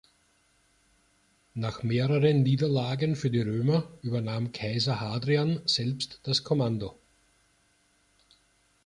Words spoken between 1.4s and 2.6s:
Nach mehreren